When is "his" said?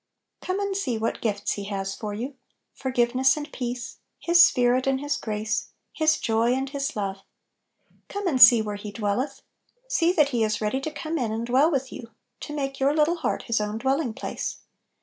4.17-4.43, 4.99-5.15, 5.93-6.17, 6.67-6.95, 13.43-13.61